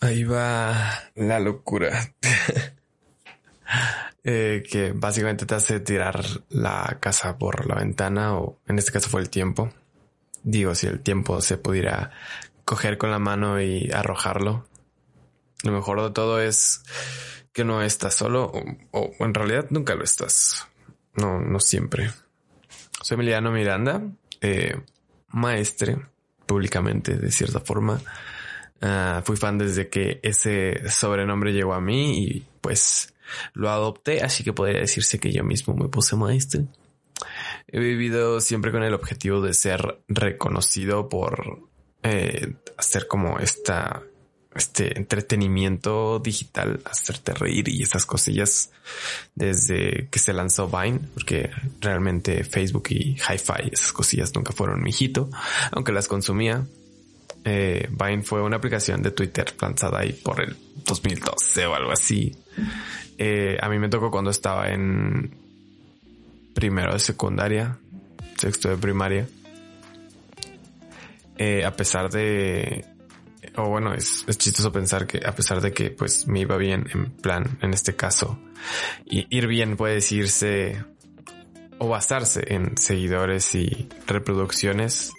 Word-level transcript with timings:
ahí 0.00 0.24
va 0.24 1.04
la 1.14 1.40
locura. 1.40 2.14
Eh, 4.22 4.62
que 4.70 4.92
básicamente 4.92 5.46
te 5.46 5.54
hace 5.54 5.80
tirar 5.80 6.22
la 6.50 6.98
casa 7.00 7.38
por 7.38 7.66
la 7.66 7.76
ventana 7.76 8.34
o 8.34 8.58
en 8.66 8.78
este 8.78 8.92
caso 8.92 9.08
fue 9.08 9.22
el 9.22 9.30
tiempo. 9.30 9.72
Digo, 10.42 10.74
si 10.74 10.88
el 10.88 11.00
tiempo 11.00 11.40
se 11.40 11.56
pudiera 11.56 12.10
coger 12.66 12.98
con 12.98 13.10
la 13.10 13.18
mano 13.18 13.60
y 13.60 13.90
arrojarlo. 13.92 14.66
Lo 15.62 15.72
mejor 15.72 16.02
de 16.02 16.10
todo 16.10 16.40
es 16.40 16.82
que 17.52 17.64
no 17.64 17.82
estás 17.82 18.14
solo 18.14 18.52
o, 18.90 19.10
en 19.20 19.34
realidad 19.34 19.66
nunca 19.70 19.94
lo 19.94 20.04
estás. 20.04 20.68
No, 21.14 21.40
no 21.40 21.58
siempre. 21.58 22.10
Soy 23.02 23.14
Emiliano 23.14 23.50
Miranda, 23.50 24.02
eh, 24.40 24.80
maestre 25.28 25.96
públicamente 26.46 27.16
de 27.16 27.32
cierta 27.32 27.60
forma. 27.60 28.00
Ah, 28.80 29.22
fui 29.24 29.36
fan 29.36 29.58
desde 29.58 29.88
que 29.88 30.20
ese 30.22 30.88
sobrenombre 30.88 31.52
llegó 31.52 31.74
a 31.74 31.80
mí 31.80 32.24
y 32.24 32.46
pues 32.60 33.14
lo 33.52 33.70
adopté, 33.70 34.22
así 34.22 34.42
que 34.42 34.52
podría 34.52 34.80
decirse 34.80 35.18
que 35.18 35.32
yo 35.32 35.44
mismo 35.44 35.74
me 35.74 35.88
puse 35.88 36.16
maestro. 36.16 36.62
He 37.68 37.78
vivido 37.78 38.40
siempre 38.40 38.72
con 38.72 38.82
el 38.82 38.94
objetivo 38.94 39.40
de 39.42 39.54
ser 39.54 40.02
reconocido 40.08 41.08
por 41.08 41.68
eh, 42.02 42.54
hacer 42.78 43.06
como 43.06 43.38
esta 43.38 44.02
este 44.54 44.98
entretenimiento 44.98 46.18
digital, 46.18 46.80
hacerte 46.84 47.32
reír 47.34 47.68
y 47.68 47.82
esas 47.82 48.04
cosillas 48.04 48.72
desde 49.34 50.08
que 50.10 50.18
se 50.18 50.32
lanzó 50.32 50.68
Vine, 50.68 51.00
porque 51.14 51.50
realmente 51.80 52.42
Facebook 52.42 52.88
y 52.90 53.16
Hi-Fi, 53.16 53.70
esas 53.70 53.92
cosillas 53.92 54.34
nunca 54.34 54.52
fueron 54.52 54.82
mi 54.82 54.90
hijito, 54.90 55.30
aunque 55.70 55.92
las 55.92 56.08
consumía. 56.08 56.66
Eh, 57.44 57.88
Vine 57.90 58.22
fue 58.22 58.42
una 58.42 58.56
aplicación 58.56 59.02
de 59.02 59.12
Twitter 59.12 59.54
lanzada 59.60 60.00
ahí 60.00 60.12
por 60.12 60.42
el 60.42 60.56
2012 60.84 61.66
o 61.66 61.74
algo 61.74 61.92
así. 61.92 62.36
Eh, 63.16 63.56
a 63.60 63.68
mí 63.68 63.78
me 63.78 63.88
tocó 63.88 64.10
cuando 64.10 64.30
estaba 64.30 64.68
en 64.68 65.34
primero 66.54 66.92
de 66.92 66.98
secundaria, 66.98 67.78
sexto 68.36 68.68
de 68.68 68.76
primaria. 68.76 69.28
Eh, 71.36 71.64
a 71.64 71.74
pesar 71.74 72.10
de, 72.10 72.84
o 73.56 73.68
bueno, 73.68 73.94
es, 73.94 74.24
es, 74.26 74.36
chistoso 74.36 74.70
pensar 74.70 75.06
que 75.06 75.22
a 75.24 75.34
pesar 75.34 75.62
de 75.62 75.72
que 75.72 75.90
pues 75.90 76.26
me 76.26 76.40
iba 76.40 76.56
bien 76.58 76.86
en 76.92 77.10
plan, 77.10 77.58
en 77.62 77.72
este 77.72 77.96
caso, 77.96 78.38
y 79.06 79.26
ir 79.34 79.46
bien 79.46 79.78
puede 79.78 79.94
decirse 79.94 80.84
o 81.78 81.88
basarse 81.88 82.42
en 82.52 82.76
seguidores 82.76 83.54
y 83.54 83.88
reproducciones, 84.06 85.12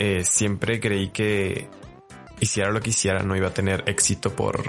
eh, 0.00 0.24
siempre 0.24 0.80
creí 0.80 1.10
que 1.10 1.68
hiciera 2.40 2.70
lo 2.70 2.80
que 2.80 2.88
hiciera 2.88 3.22
no 3.22 3.36
iba 3.36 3.48
a 3.48 3.54
tener 3.54 3.84
éxito 3.86 4.34
por 4.34 4.64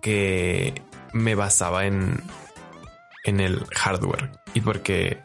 que 0.00 0.82
me 1.12 1.34
basaba 1.34 1.84
en, 1.84 2.22
en 3.24 3.40
el 3.40 3.66
hardware 3.74 4.30
y 4.54 4.60
porque 4.60 5.18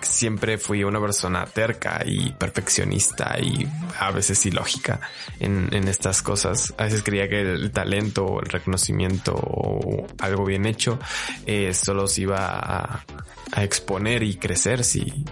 siempre 0.00 0.58
fui 0.58 0.82
una 0.82 1.00
persona 1.00 1.44
terca 1.46 2.02
y 2.04 2.32
perfeccionista 2.32 3.38
y 3.40 3.68
a 4.00 4.10
veces 4.10 4.44
ilógica 4.46 5.00
en, 5.38 5.68
en 5.72 5.86
estas 5.86 6.20
cosas. 6.20 6.74
A 6.76 6.84
veces 6.84 7.04
creía 7.04 7.28
que 7.28 7.40
el 7.40 7.70
talento, 7.70 8.40
el 8.40 8.48
reconocimiento 8.48 9.34
o 9.34 10.08
algo 10.18 10.44
bien 10.44 10.66
hecho 10.66 10.98
eh, 11.46 11.72
solo 11.72 12.08
se 12.08 12.22
iba 12.22 12.48
a, 12.48 13.04
a, 13.52 13.64
exponer 13.64 14.24
y 14.24 14.36
crecer 14.36 14.82
si, 14.82 15.24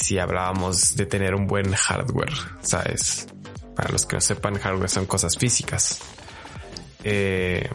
si 0.00 0.18
hablábamos 0.18 0.96
de 0.96 1.06
tener 1.06 1.34
un 1.34 1.46
buen 1.46 1.72
hardware, 1.72 2.32
¿sabes? 2.62 3.26
Para 3.76 3.90
los 3.90 4.06
que 4.06 4.16
no 4.16 4.20
sepan, 4.20 4.58
hardware 4.58 4.88
son 4.88 5.06
cosas 5.06 5.36
físicas. 5.36 6.00
Eh, 7.04 7.68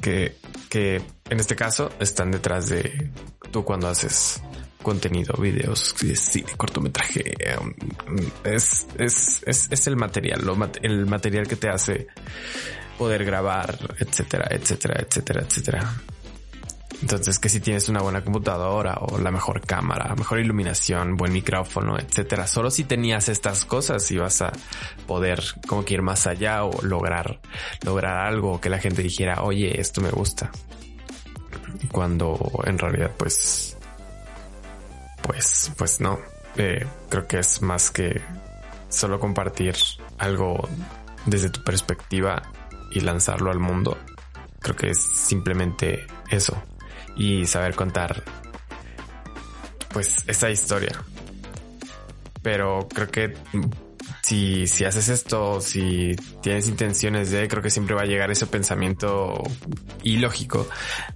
que, 0.00 0.36
que 0.68 1.02
en 1.28 1.40
este 1.40 1.56
caso 1.56 1.90
están 1.98 2.30
detrás 2.30 2.68
de 2.68 3.10
tú 3.50 3.64
cuando 3.64 3.88
haces 3.88 4.40
contenido, 4.82 5.34
videos, 5.36 5.96
cine, 6.14 6.52
cortometraje. 6.56 7.34
Um, 7.60 7.74
es, 8.44 8.86
es, 8.98 9.42
es, 9.44 9.66
es 9.70 9.86
el 9.88 9.96
material, 9.96 10.42
lo, 10.44 10.56
el 10.80 11.06
material 11.06 11.48
que 11.48 11.56
te 11.56 11.68
hace 11.68 12.06
poder 12.96 13.24
grabar, 13.24 13.76
etcétera, 13.98 14.46
etcétera, 14.50 15.02
etcétera, 15.02 15.42
etcétera. 15.42 15.94
Entonces, 17.02 17.38
que 17.38 17.48
si 17.48 17.60
tienes 17.60 17.88
una 17.88 18.00
buena 18.00 18.22
computadora 18.24 18.94
o 19.00 19.18
la 19.18 19.30
mejor 19.30 19.60
cámara, 19.60 20.14
mejor 20.14 20.40
iluminación, 20.40 21.16
buen 21.16 21.32
micrófono, 21.32 21.98
etcétera, 21.98 22.46
solo 22.46 22.70
si 22.70 22.84
tenías 22.84 23.28
estas 23.28 23.64
cosas 23.64 24.10
ibas 24.10 24.40
a 24.40 24.52
poder 25.06 25.42
como 25.66 25.84
que 25.84 25.94
ir 25.94 26.02
más 26.02 26.26
allá 26.26 26.64
o 26.64 26.82
lograr, 26.82 27.40
lograr 27.84 28.26
algo 28.26 28.60
que 28.60 28.70
la 28.70 28.78
gente 28.78 29.02
dijera, 29.02 29.42
oye, 29.42 29.78
esto 29.80 30.00
me 30.00 30.10
gusta. 30.10 30.50
Cuando 31.92 32.38
en 32.64 32.78
realidad, 32.78 33.12
pues, 33.16 33.76
pues, 35.22 35.72
pues 35.76 36.00
no. 36.00 36.18
Eh, 36.56 36.86
creo 37.10 37.26
que 37.26 37.38
es 37.40 37.60
más 37.60 37.90
que 37.90 38.22
solo 38.88 39.20
compartir 39.20 39.76
algo 40.16 40.66
desde 41.26 41.50
tu 41.50 41.62
perspectiva 41.62 42.42
y 42.90 43.00
lanzarlo 43.00 43.50
al 43.50 43.58
mundo. 43.58 43.98
Creo 44.60 44.76
que 44.76 44.90
es 44.90 44.98
simplemente 44.98 46.06
eso. 46.30 46.56
Y 47.16 47.46
saber 47.46 47.74
contar, 47.74 48.22
pues, 49.92 50.24
esa 50.26 50.50
historia. 50.50 51.02
Pero 52.42 52.86
creo 52.92 53.08
que 53.08 53.34
si, 54.22 54.66
si 54.66 54.84
haces 54.84 55.08
esto, 55.08 55.60
si 55.60 56.16
tienes 56.42 56.68
intenciones 56.68 57.30
de, 57.30 57.46
creo 57.46 57.62
que 57.62 57.70
siempre 57.70 57.94
va 57.94 58.02
a 58.02 58.06
llegar 58.06 58.30
ese 58.30 58.46
pensamiento 58.46 59.42
ilógico 60.02 60.68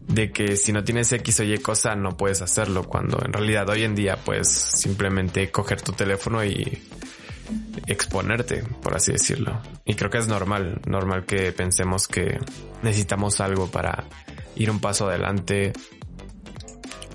de 0.06 0.30
que 0.30 0.56
si 0.56 0.72
no 0.72 0.84
tienes 0.84 1.12
X 1.12 1.40
o 1.40 1.42
Y 1.42 1.58
cosa 1.58 1.96
no 1.96 2.16
puedes 2.16 2.40
hacerlo, 2.40 2.84
cuando 2.84 3.20
en 3.24 3.32
realidad 3.32 3.68
hoy 3.68 3.82
en 3.82 3.94
día 3.94 4.16
puedes 4.16 4.48
simplemente 4.48 5.50
coger 5.50 5.82
tu 5.82 5.92
teléfono 5.92 6.44
y 6.44 6.82
exponerte, 7.86 8.62
por 8.82 8.96
así 8.96 9.12
decirlo. 9.12 9.60
Y 9.84 9.94
creo 9.94 10.10
que 10.10 10.18
es 10.18 10.28
normal, 10.28 10.80
normal 10.86 11.24
que 11.26 11.50
pensemos 11.50 12.06
que 12.06 12.38
necesitamos 12.82 13.40
algo 13.40 13.68
para 13.68 14.04
ir 14.60 14.70
un 14.70 14.78
paso 14.78 15.08
adelante 15.08 15.72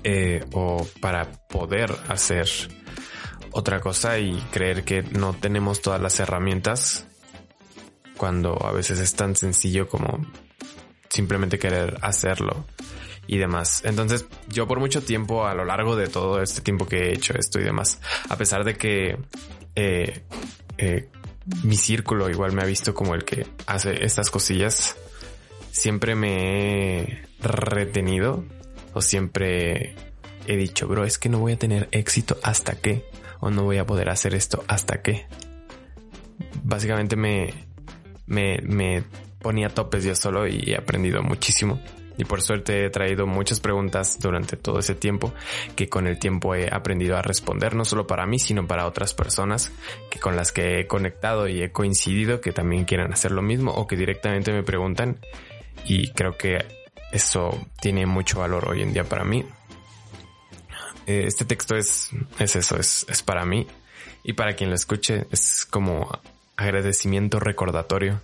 eh, 0.02 0.44
o 0.52 0.86
para 1.00 1.30
poder 1.48 1.94
hacer 2.08 2.48
otra 3.52 3.80
cosa 3.80 4.18
y 4.18 4.36
creer 4.50 4.82
que 4.84 5.02
no 5.02 5.32
tenemos 5.32 5.80
todas 5.80 6.00
las 6.00 6.18
herramientas 6.18 7.06
cuando 8.16 8.60
a 8.66 8.72
veces 8.72 8.98
es 8.98 9.14
tan 9.14 9.36
sencillo 9.36 9.88
como 9.88 10.26
simplemente 11.08 11.58
querer 11.58 11.98
hacerlo 12.02 12.66
y 13.28 13.38
demás. 13.38 13.82
Entonces 13.84 14.26
yo 14.48 14.66
por 14.66 14.80
mucho 14.80 15.02
tiempo 15.02 15.46
a 15.46 15.54
lo 15.54 15.64
largo 15.64 15.94
de 15.94 16.08
todo 16.08 16.42
este 16.42 16.62
tiempo 16.62 16.86
que 16.86 16.96
he 16.96 17.12
hecho 17.14 17.34
esto 17.38 17.60
y 17.60 17.62
demás, 17.62 18.00
a 18.28 18.36
pesar 18.36 18.64
de 18.64 18.74
que 18.74 19.18
eh, 19.76 20.24
eh, 20.78 21.10
mi 21.62 21.76
círculo 21.76 22.28
igual 22.28 22.52
me 22.52 22.62
ha 22.62 22.66
visto 22.66 22.92
como 22.92 23.14
el 23.14 23.24
que 23.24 23.46
hace 23.66 24.04
estas 24.04 24.30
cosillas, 24.30 24.96
siempre 25.76 26.14
me 26.14 27.00
he 27.00 27.22
retenido 27.40 28.44
o 28.94 29.02
siempre 29.02 29.94
he 30.46 30.56
dicho, 30.56 30.88
bro, 30.88 31.04
es 31.04 31.18
que 31.18 31.28
no 31.28 31.38
voy 31.38 31.52
a 31.52 31.58
tener 31.58 31.88
éxito 31.92 32.38
hasta 32.42 32.76
que 32.76 33.04
o 33.40 33.50
no 33.50 33.64
voy 33.64 33.76
a 33.76 33.86
poder 33.86 34.08
hacer 34.08 34.34
esto 34.34 34.64
hasta 34.68 35.02
que. 35.02 35.26
Básicamente 36.62 37.16
me, 37.16 37.52
me, 38.26 38.58
me 38.62 39.04
ponía 39.40 39.68
topes 39.68 40.04
yo 40.04 40.14
solo 40.14 40.48
y 40.48 40.62
he 40.66 40.76
aprendido 40.76 41.22
muchísimo. 41.22 41.80
Y 42.18 42.24
por 42.24 42.40
suerte 42.40 42.86
he 42.86 42.90
traído 42.90 43.26
muchas 43.26 43.60
preguntas 43.60 44.18
durante 44.18 44.56
todo 44.56 44.78
ese 44.78 44.94
tiempo 44.94 45.34
que 45.76 45.90
con 45.90 46.06
el 46.06 46.18
tiempo 46.18 46.54
he 46.54 46.72
aprendido 46.72 47.18
a 47.18 47.22
responder, 47.22 47.74
no 47.74 47.84
solo 47.84 48.06
para 48.06 48.24
mí, 48.24 48.38
sino 48.38 48.66
para 48.66 48.86
otras 48.86 49.12
personas 49.12 49.70
que 50.10 50.18
con 50.18 50.34
las 50.34 50.50
que 50.50 50.80
he 50.80 50.86
conectado 50.86 51.46
y 51.46 51.60
he 51.60 51.70
coincidido 51.70 52.40
que 52.40 52.52
también 52.52 52.86
quieran 52.86 53.12
hacer 53.12 53.32
lo 53.32 53.42
mismo 53.42 53.72
o 53.72 53.86
que 53.86 53.96
directamente 53.96 54.52
me 54.52 54.62
preguntan. 54.62 55.18
Y 55.84 56.10
creo 56.10 56.36
que 56.36 56.64
eso 57.12 57.66
tiene 57.80 58.06
mucho 58.06 58.40
valor 58.40 58.68
hoy 58.68 58.82
en 58.82 58.92
día 58.92 59.04
para 59.04 59.24
mí. 59.24 59.44
Eh, 61.06 61.24
este 61.26 61.44
texto 61.44 61.76
es, 61.76 62.10
es 62.38 62.56
eso, 62.56 62.76
es, 62.76 63.06
es 63.08 63.22
para 63.22 63.44
mí 63.44 63.66
y 64.24 64.32
para 64.32 64.56
quien 64.56 64.70
lo 64.70 64.76
escuche 64.76 65.26
es 65.30 65.64
como 65.64 66.10
agradecimiento 66.56 67.38
recordatorio. 67.38 68.20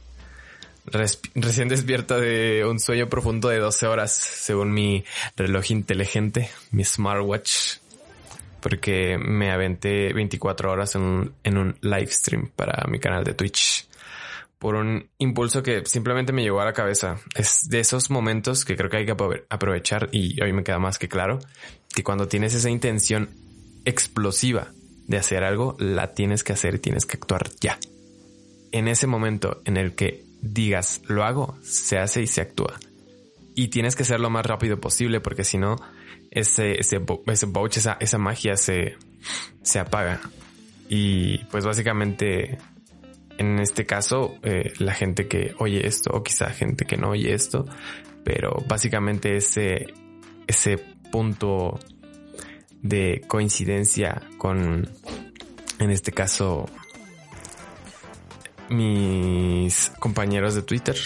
recién 0.85 1.69
despierta 1.69 2.19
de 2.19 2.65
un 2.67 2.81
sueño 2.81 3.09
profundo 3.09 3.49
de 3.49 3.59
12 3.59 3.87
horas, 3.87 4.13
según 4.13 4.73
mi 4.73 5.05
reloj 5.37 5.71
inteligente, 5.71 6.51
mi 6.73 6.85
smartwatch, 6.85 7.77
porque 8.61 9.17
me 9.17 9.53
aventé 9.53 10.13
24 10.13 10.73
horas 10.73 10.97
en 10.97 11.03
un, 11.03 11.35
en 11.45 11.57
un 11.57 11.77
live 11.83 12.11
stream 12.11 12.51
para 12.57 12.85
mi 12.89 12.99
canal 12.99 13.23
de 13.23 13.35
Twitch 13.35 13.87
por 14.63 14.77
un 14.77 15.11
impulso 15.19 15.61
que 15.61 15.85
simplemente 15.87 16.33
me 16.33 16.45
llegó 16.45 16.61
a 16.61 16.65
la 16.65 16.73
cabeza. 16.73 17.17
Es 17.35 17.69
de 17.69 17.81
esos 17.81 18.11
momentos 18.11 18.65
que 18.65 18.77
creo 18.77 18.89
que 18.89 18.99
hay 18.99 19.07
que 19.07 19.17
aprovechar 19.51 20.09
y 20.13 20.41
hoy 20.41 20.53
me 20.53 20.63
queda 20.63 20.79
más 20.79 21.01
que 21.01 21.09
claro 21.09 21.41
que 21.93 22.05
cuando 22.05 22.29
tienes 22.29 22.55
esa 22.55 22.71
intención 22.71 23.29
explosiva 23.85 24.69
de 25.09 25.17
hacer 25.17 25.43
algo, 25.43 25.75
la 25.81 26.15
tienes 26.15 26.45
que 26.45 26.53
hacer 26.53 26.77
y 26.77 26.79
tienes 26.79 27.07
que 27.07 27.17
actuar 27.17 27.51
ya. 27.61 27.77
En 28.71 28.87
ese 28.87 29.09
momento 29.09 29.61
en 29.65 29.79
el 29.79 29.97
que 29.97 30.23
digas, 30.43 31.01
lo 31.09 31.25
hago, 31.25 31.59
se 31.63 31.99
hace 31.99 32.23
y 32.23 32.29
se 32.29 32.43
actúa. 32.43 32.79
Y 33.57 33.67
tienes 33.67 33.97
que 33.97 34.05
ser 34.05 34.21
lo 34.21 34.31
más 34.31 34.47
rápido 34.47 34.79
posible 34.79 35.19
porque 35.19 35.43
si 35.43 35.59
no, 35.59 35.75
ese, 36.31 36.79
ese, 36.79 37.01
ese 37.27 37.47
vouch, 37.47 37.79
esa, 37.79 37.97
esa 37.99 38.19
magia 38.19 38.57
se, 38.57 38.95
se 39.65 39.81
apaga. 39.81 40.21
Y 40.89 41.39
pues 41.47 41.65
básicamente, 41.65 42.59
en 43.43 43.59
este 43.59 43.85
caso, 43.85 44.37
eh, 44.43 44.73
la 44.79 44.95
gente 44.95 45.27
que 45.27 45.55
oye 45.59 45.87
esto, 45.87 46.11
o 46.13 46.23
quizá 46.23 46.51
gente 46.51 46.85
que 46.85 46.97
no 46.97 47.11
oye 47.11 47.35
esto, 47.35 47.67
pero 48.25 48.63
básicamente 48.69 49.37
ese, 49.37 49.87
ese 50.47 50.79
punto 51.11 51.79
de 52.81 53.23
coincidencia 53.27 54.23
con, 54.39 54.89
en 55.79 55.91
este 55.91 56.13
caso, 56.13 56.67
mis 58.71 59.91
compañeros 59.99 60.55
de 60.55 60.63
Twitter 60.63 60.97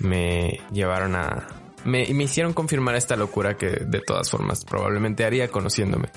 me 0.00 0.60
llevaron 0.72 1.14
a... 1.14 1.46
Me, 1.84 2.12
me 2.12 2.24
hicieron 2.24 2.52
confirmar 2.52 2.96
esta 2.96 3.14
locura 3.14 3.56
que 3.56 3.68
de 3.68 4.00
todas 4.00 4.28
formas 4.28 4.64
probablemente 4.64 5.24
haría 5.24 5.48
conociéndome. 5.48 6.08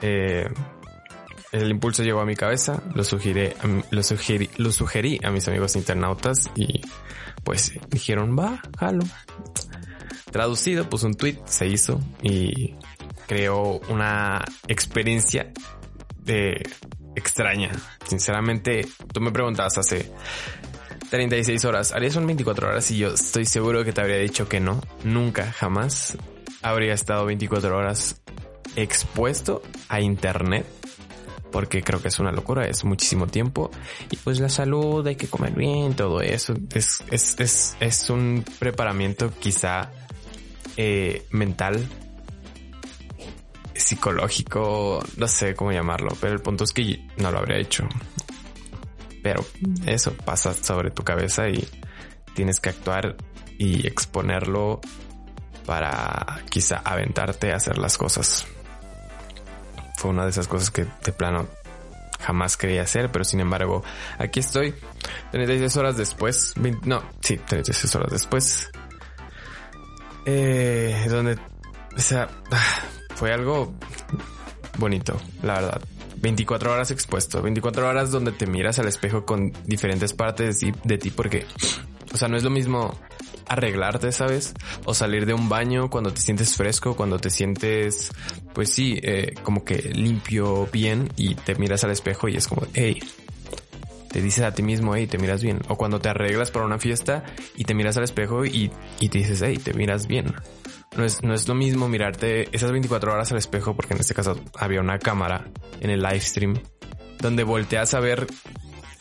Eh, 0.00 0.48
el 1.54 1.70
impulso 1.70 2.02
llegó 2.02 2.20
a 2.20 2.26
mi 2.26 2.34
cabeza, 2.34 2.82
lo 2.94 3.04
sugerí, 3.04 3.52
lo 3.90 4.02
sugerí, 4.02 4.50
lo 4.56 4.72
sugerí 4.72 5.20
a 5.22 5.30
mis 5.30 5.46
amigos 5.46 5.76
internautas 5.76 6.50
y 6.56 6.80
pues 7.44 7.72
dijeron, 7.90 8.36
va, 8.36 8.60
jalo. 8.76 9.04
Traducido, 10.32 10.90
pues 10.90 11.04
un 11.04 11.14
tweet 11.14 11.38
se 11.44 11.68
hizo 11.68 12.00
y 12.22 12.74
creó 13.28 13.80
una 13.88 14.44
experiencia 14.66 15.52
de 16.24 16.60
extraña. 17.14 17.70
Sinceramente, 18.04 18.84
tú 19.12 19.20
me 19.20 19.30
preguntabas 19.30 19.78
hace 19.78 20.10
36 21.10 21.64
horas, 21.66 21.92
¿harías 21.92 22.16
un 22.16 22.26
24 22.26 22.68
horas? 22.68 22.90
Y 22.90 22.98
yo 22.98 23.14
estoy 23.14 23.44
seguro 23.44 23.84
que 23.84 23.92
te 23.92 24.00
habría 24.00 24.18
dicho 24.18 24.48
que 24.48 24.58
no. 24.58 24.80
Nunca, 25.04 25.52
jamás 25.52 26.18
habría 26.62 26.94
estado 26.94 27.26
24 27.26 27.76
horas 27.76 28.20
expuesto 28.74 29.62
a 29.88 30.00
internet. 30.00 30.66
Porque 31.54 31.84
creo 31.84 32.02
que 32.02 32.08
es 32.08 32.18
una 32.18 32.32
locura, 32.32 32.66
es 32.66 32.82
muchísimo 32.82 33.28
tiempo. 33.28 33.70
Y 34.10 34.16
pues 34.16 34.40
la 34.40 34.48
salud, 34.48 35.06
hay 35.06 35.14
que 35.14 35.28
comer 35.28 35.52
bien, 35.52 35.94
todo 35.94 36.20
eso. 36.20 36.52
Es, 36.74 37.04
es, 37.12 37.38
es, 37.38 37.76
es 37.78 38.10
un 38.10 38.44
preparamiento 38.58 39.30
quizá 39.38 39.92
eh, 40.76 41.24
mental 41.30 41.86
psicológico, 43.72 45.04
no 45.16 45.28
sé 45.28 45.54
cómo 45.54 45.70
llamarlo, 45.70 46.16
pero 46.20 46.32
el 46.32 46.40
punto 46.40 46.64
es 46.64 46.72
que 46.72 47.06
no 47.18 47.30
lo 47.30 47.38
habría 47.38 47.58
hecho. 47.58 47.88
Pero 49.22 49.46
eso 49.86 50.12
pasa 50.24 50.54
sobre 50.54 50.90
tu 50.90 51.04
cabeza 51.04 51.48
y 51.48 51.64
tienes 52.34 52.58
que 52.58 52.70
actuar 52.70 53.16
y 53.58 53.86
exponerlo 53.86 54.80
para 55.66 56.42
quizá 56.50 56.78
aventarte 56.84 57.52
a 57.52 57.56
hacer 57.56 57.78
las 57.78 57.96
cosas. 57.96 58.44
Fue 60.04 60.10
una 60.10 60.24
de 60.24 60.30
esas 60.32 60.48
cosas 60.48 60.70
que 60.70 60.84
de 60.84 61.12
plano 61.12 61.48
jamás 62.20 62.58
quería 62.58 62.82
hacer, 62.82 63.10
pero 63.10 63.24
sin 63.24 63.40
embargo, 63.40 63.82
aquí 64.18 64.40
estoy 64.40 64.74
36 65.30 65.74
horas 65.78 65.96
después, 65.96 66.52
no, 66.84 67.02
sí, 67.20 67.38
36 67.38 67.94
horas 67.94 68.12
después, 68.12 68.70
eh, 70.26 71.06
donde, 71.08 71.38
o 71.96 71.98
sea, 71.98 72.28
fue 73.14 73.32
algo 73.32 73.72
bonito, 74.76 75.18
la 75.42 75.54
verdad. 75.54 75.80
24 76.16 76.70
horas 76.70 76.90
expuesto, 76.90 77.40
24 77.40 77.88
horas 77.88 78.10
donde 78.10 78.32
te 78.32 78.46
miras 78.46 78.78
al 78.78 78.88
espejo 78.88 79.24
con 79.24 79.54
diferentes 79.64 80.12
partes 80.12 80.60
de 80.60 80.98
ti 80.98 81.12
porque, 81.12 81.46
o 82.12 82.18
sea, 82.18 82.28
no 82.28 82.36
es 82.36 82.42
lo 82.42 82.50
mismo 82.50 82.94
arreglarte, 83.54 84.12
¿sabes? 84.12 84.54
O 84.84 84.94
salir 84.94 85.26
de 85.26 85.34
un 85.34 85.48
baño 85.48 85.90
cuando 85.90 86.12
te 86.12 86.20
sientes 86.20 86.56
fresco, 86.56 86.94
cuando 86.94 87.18
te 87.18 87.30
sientes, 87.30 88.12
pues 88.52 88.70
sí, 88.70 89.00
eh, 89.02 89.34
como 89.42 89.64
que 89.64 89.76
limpio, 89.94 90.68
bien 90.72 91.08
y 91.16 91.34
te 91.34 91.54
miras 91.54 91.84
al 91.84 91.90
espejo 91.90 92.28
y 92.28 92.36
es 92.36 92.46
como, 92.46 92.66
hey, 92.74 93.00
te 94.14 94.22
dices 94.22 94.44
a 94.44 94.54
ti 94.54 94.62
mismo, 94.62 94.94
hey, 94.94 95.08
te 95.08 95.18
miras 95.18 95.42
bien. 95.42 95.60
O 95.66 95.76
cuando 95.76 96.00
te 96.00 96.08
arreglas 96.08 96.52
para 96.52 96.64
una 96.64 96.78
fiesta 96.78 97.24
y 97.56 97.64
te 97.64 97.74
miras 97.74 97.96
al 97.96 98.04
espejo 98.04 98.44
y, 98.44 98.70
y 99.00 99.08
te 99.08 99.18
dices, 99.18 99.42
hey, 99.42 99.58
te 99.58 99.74
miras 99.74 100.06
bien. 100.06 100.32
No 100.96 101.04
es, 101.04 101.24
no 101.24 101.34
es 101.34 101.48
lo 101.48 101.56
mismo 101.56 101.88
mirarte 101.88 102.48
esas 102.54 102.70
24 102.70 103.12
horas 103.12 103.32
al 103.32 103.38
espejo, 103.38 103.74
porque 103.74 103.94
en 103.94 104.00
este 104.00 104.14
caso 104.14 104.38
había 104.56 104.80
una 104.80 105.00
cámara 105.00 105.48
en 105.80 105.90
el 105.90 106.00
live 106.00 106.20
stream, 106.20 106.54
donde 107.18 107.42
volteas 107.42 107.94
a 107.94 108.00
ver 108.00 108.28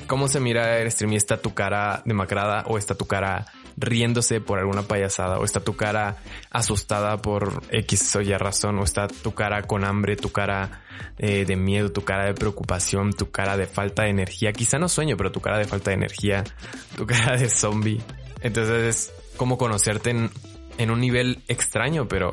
cómo 0.07 0.27
se 0.27 0.39
mira 0.39 0.79
el 0.79 0.91
stream 0.91 1.13
y 1.13 1.17
está 1.17 1.37
tu 1.37 1.53
cara 1.53 2.01
demacrada 2.05 2.63
o 2.67 2.79
está 2.79 2.95
tu 2.95 3.05
cara 3.05 3.45
riéndose 3.77 4.41
por 4.41 4.59
alguna 4.59 4.83
payasada 4.83 5.39
o 5.39 5.45
está 5.45 5.59
tu 5.59 5.75
cara 5.75 6.17
asustada 6.51 7.17
por 7.21 7.61
X 7.69 8.15
o 8.15 8.21
Y 8.21 8.33
razón 8.33 8.79
o 8.79 8.83
está 8.83 9.07
tu 9.07 9.33
cara 9.33 9.63
con 9.63 9.83
hambre, 9.83 10.15
tu 10.15 10.31
cara 10.31 10.83
eh, 11.17 11.45
de 11.45 11.55
miedo, 11.55 11.91
tu 11.91 12.03
cara 12.03 12.25
de 12.25 12.33
preocupación, 12.33 13.13
tu 13.13 13.31
cara 13.31 13.57
de 13.57 13.67
falta 13.67 14.03
de 14.03 14.09
energía, 14.09 14.53
quizá 14.53 14.77
no 14.77 14.89
sueño, 14.89 15.17
pero 15.17 15.31
tu 15.31 15.41
cara 15.41 15.57
de 15.57 15.65
falta 15.65 15.91
de 15.91 15.95
energía, 15.95 16.43
tu 16.97 17.05
cara 17.05 17.37
de 17.37 17.49
zombie. 17.49 18.01
Entonces 18.41 19.11
es 19.11 19.13
como 19.37 19.57
conocerte 19.57 20.11
en 20.11 20.29
en 20.77 20.91
un 20.91 20.99
nivel 20.99 21.43
extraño, 21.47 22.07
pero, 22.07 22.31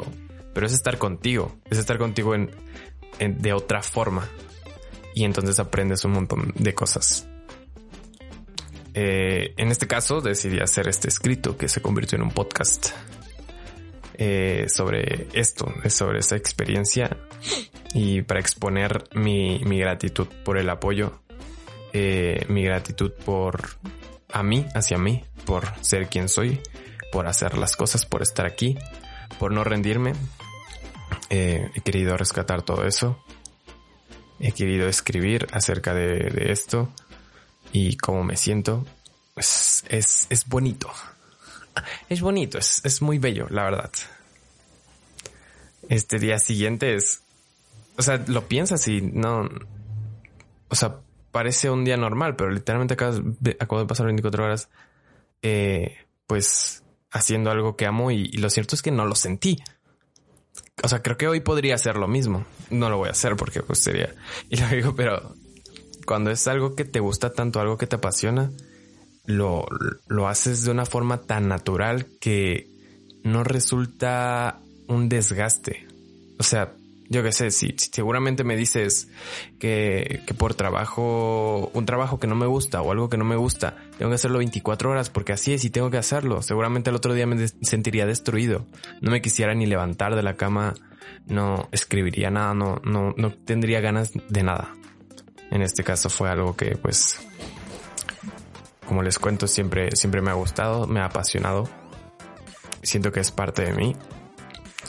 pero 0.54 0.66
es 0.66 0.72
estar 0.72 0.98
contigo, 0.98 1.56
es 1.70 1.78
estar 1.78 1.98
contigo 1.98 2.34
en, 2.34 2.50
de 3.18 3.52
otra 3.52 3.82
forma. 3.82 4.28
Y 5.14 5.24
entonces 5.24 5.58
aprendes 5.58 6.04
un 6.04 6.12
montón 6.12 6.52
de 6.56 6.74
cosas. 6.74 7.28
Eh, 8.94 9.54
en 9.56 9.70
este 9.70 9.86
caso 9.86 10.20
decidí 10.20 10.58
hacer 10.58 10.88
este 10.88 11.08
escrito 11.08 11.56
que 11.56 11.68
se 11.68 11.80
convirtió 11.80 12.16
en 12.16 12.22
un 12.22 12.30
podcast 12.30 12.90
eh, 14.14 14.66
sobre 14.68 15.28
esto, 15.32 15.72
sobre 15.88 16.18
esa 16.18 16.36
experiencia 16.36 17.16
y 17.94 18.22
para 18.22 18.40
exponer 18.40 19.04
mi, 19.14 19.60
mi 19.64 19.78
gratitud 19.78 20.26
por 20.44 20.58
el 20.58 20.68
apoyo, 20.68 21.20
eh, 21.92 22.44
mi 22.48 22.64
gratitud 22.64 23.12
por 23.24 23.68
a 24.32 24.42
mí, 24.42 24.66
hacia 24.74 24.98
mí, 24.98 25.24
por 25.44 25.66
ser 25.82 26.08
quien 26.08 26.28
soy 26.28 26.60
por 27.10 27.26
hacer 27.26 27.58
las 27.58 27.76
cosas, 27.76 28.06
por 28.06 28.22
estar 28.22 28.46
aquí, 28.46 28.78
por 29.38 29.52
no 29.52 29.64
rendirme. 29.64 30.12
He 31.28 31.70
querido 31.84 32.16
rescatar 32.16 32.62
todo 32.62 32.86
eso. 32.86 33.22
He 34.38 34.52
querido 34.52 34.88
escribir 34.88 35.46
acerca 35.52 35.92
de, 35.92 36.50
esto 36.50 36.88
y 37.72 37.96
cómo 37.96 38.24
me 38.24 38.36
siento. 38.36 38.86
Es, 39.36 39.84
es, 39.88 40.48
bonito. 40.48 40.90
Es 42.08 42.20
bonito, 42.20 42.58
es, 42.58 42.84
es 42.84 43.00
muy 43.00 43.18
bello, 43.18 43.46
la 43.48 43.62
verdad. 43.64 43.90
Este 45.88 46.18
día 46.18 46.38
siguiente 46.38 46.94
es, 46.94 47.22
o 47.96 48.02
sea, 48.02 48.22
lo 48.26 48.48
piensas 48.48 48.86
y 48.88 49.00
no, 49.00 49.48
o 50.68 50.74
sea, 50.74 50.98
parece 51.30 51.70
un 51.70 51.84
día 51.84 51.96
normal, 51.96 52.36
pero 52.36 52.50
literalmente 52.50 52.94
acabo 52.94 53.18
de, 53.40 53.56
acabo 53.58 53.80
de 53.80 53.86
pasar 53.86 54.06
24 54.06 54.44
horas, 54.44 54.68
eh, 55.42 55.96
pues 56.26 56.82
haciendo 57.10 57.50
algo 57.50 57.76
que 57.76 57.86
amo 57.86 58.10
y, 58.10 58.28
lo 58.32 58.50
cierto 58.50 58.74
es 58.74 58.82
que 58.82 58.90
no 58.90 59.04
lo 59.04 59.14
sentí. 59.14 59.58
O 60.82 60.88
sea, 60.88 61.02
creo 61.02 61.16
que 61.16 61.28
hoy 61.28 61.40
podría 61.40 61.74
hacer 61.74 61.96
lo 61.96 62.08
mismo. 62.08 62.44
No 62.70 62.88
lo 62.88 62.98
voy 62.98 63.08
a 63.08 63.12
hacer 63.12 63.36
porque 63.36 63.62
pues 63.62 63.80
sería... 63.80 64.14
Y 64.48 64.56
lo 64.56 64.68
digo, 64.68 64.94
pero 64.94 65.34
cuando 66.06 66.30
es 66.30 66.46
algo 66.48 66.74
que 66.74 66.84
te 66.84 67.00
gusta 67.00 67.32
tanto, 67.32 67.60
algo 67.60 67.78
que 67.78 67.86
te 67.86 67.96
apasiona, 67.96 68.50
lo, 69.26 69.66
lo 70.08 70.28
haces 70.28 70.64
de 70.64 70.70
una 70.70 70.86
forma 70.86 71.22
tan 71.22 71.48
natural 71.48 72.06
que 72.20 72.68
no 73.22 73.44
resulta 73.44 74.60
un 74.88 75.08
desgaste. 75.08 75.86
O 76.38 76.42
sea, 76.42 76.72
yo 77.10 77.24
qué 77.24 77.32
sé, 77.32 77.50
si, 77.50 77.74
seguramente 77.76 78.44
me 78.44 78.56
dices 78.56 79.08
que, 79.58 80.22
que, 80.26 80.32
por 80.32 80.54
trabajo, 80.54 81.68
un 81.74 81.84
trabajo 81.84 82.20
que 82.20 82.28
no 82.28 82.36
me 82.36 82.46
gusta 82.46 82.80
o 82.82 82.92
algo 82.92 83.08
que 83.08 83.16
no 83.16 83.24
me 83.24 83.34
gusta, 83.34 83.76
tengo 83.98 84.10
que 84.10 84.14
hacerlo 84.14 84.38
24 84.38 84.90
horas 84.90 85.10
porque 85.10 85.32
así 85.32 85.52
es 85.52 85.64
y 85.64 85.70
tengo 85.70 85.90
que 85.90 85.98
hacerlo. 85.98 86.40
Seguramente 86.40 86.90
el 86.90 86.96
otro 86.96 87.12
día 87.12 87.26
me 87.26 87.48
sentiría 87.48 88.06
destruido. 88.06 88.64
No 89.00 89.10
me 89.10 89.20
quisiera 89.20 89.54
ni 89.54 89.66
levantar 89.66 90.14
de 90.14 90.22
la 90.22 90.36
cama, 90.36 90.74
no 91.26 91.68
escribiría 91.72 92.30
nada, 92.30 92.54
no, 92.54 92.80
no, 92.84 93.12
no 93.16 93.32
tendría 93.32 93.80
ganas 93.80 94.12
de 94.28 94.42
nada. 94.44 94.72
En 95.50 95.62
este 95.62 95.82
caso 95.84 96.08
fue 96.08 96.30
algo 96.30 96.56
que 96.56 96.76
pues, 96.76 97.18
como 98.86 99.02
les 99.02 99.18
cuento, 99.18 99.46
siempre, 99.46 99.90
siempre 99.96 100.20
me 100.20 100.30
ha 100.30 100.34
gustado, 100.34 100.86
me 100.86 101.00
ha 101.00 101.06
apasionado. 101.06 101.68
Siento 102.82 103.12
que 103.12 103.20
es 103.20 103.30
parte 103.30 103.62
de 103.64 103.72
mí 103.74 103.96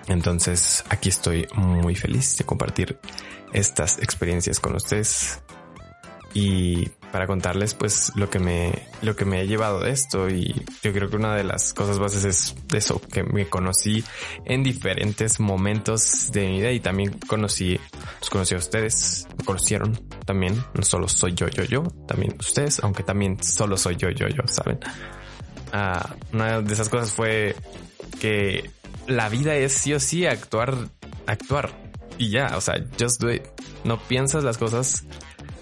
entonces 0.08 0.84
aquí 0.89 1.10
estoy 1.10 1.48
muy 1.56 1.96
feliz 1.96 2.38
de 2.38 2.44
compartir 2.44 3.00
estas 3.53 4.00
experiencias 4.00 4.60
con 4.60 4.75
ustedes 4.75 5.41
y 6.34 6.89
para 7.12 7.27
contarles 7.27 7.74
pues 7.74 8.12
lo 8.15 8.30
que 8.30 8.39
me 8.39 8.88
lo 9.01 9.15
que 9.15 9.25
me 9.25 9.41
he 9.41 9.48
llevado 9.48 9.80
de 9.82 9.91
esto. 9.91 10.30
Y 10.30 10.65
yo 10.82 10.94
creo 10.94 11.10
que 11.10 11.18
una 11.18 11.36
de 11.36 11.44
las 11.44 11.74
cosas 11.74 12.00
bases 12.00 12.24
es 12.24 12.56
eso 12.74 13.01
que 13.01 13.24
me 13.24 13.48
conocí 13.48 14.03
en 14.46 14.63
diferentes 14.63 15.39
momentos 15.39 16.32
de 16.32 16.48
mi 16.48 16.58
vida 16.58 16.72
y 16.72 16.80
también 16.80 17.20
conocí 17.27 17.80
los 18.20 18.30
conocí 18.30 18.56
a 18.56 18.58
ustedes 18.58 19.27
me 19.38 19.46
conocieron 19.46 20.00
también. 20.25 20.56
No 20.74 20.84
solo 20.84 21.08
soy 21.08 21.34
yo 21.34 21.48
yo 21.50 21.63
yo 21.63 21.84
también 22.08 22.36
ustedes 22.39 22.80
aunque 22.84 23.03
también 23.03 23.41
solo 23.44 23.77
soy 23.77 23.98
yo 23.98 24.10
yo 24.10 24.27
yo 24.27 24.44
saben 24.48 24.80
ah, 25.74 26.15
una 26.32 26.62
de 26.62 26.74
esas 26.74 26.89
cosas 26.89 27.12
fue 27.12 27.56
que 28.20 28.70
la 29.08 29.30
vida 29.30 29.56
es 29.56 29.74
sí 29.74 29.94
o 29.94 30.00
sí 30.00 30.25
actuar 30.25 30.75
actuar. 31.27 31.70
Y 32.18 32.30
ya 32.30 32.56
o 32.56 32.62
sea 32.62 32.75
just 33.00 33.20
do 33.20 33.32
it 33.32 33.44
no 33.84 33.98
piensas 33.98 34.44
las 34.44 34.58
cosas 34.58 35.06